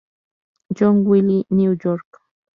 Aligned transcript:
Jhon 0.73 1.03
Wiley, 1.03 1.45
New 1.51 1.77
York. 1.83 2.09